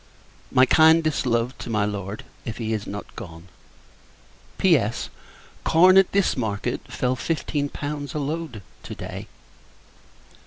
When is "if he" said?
2.43-2.73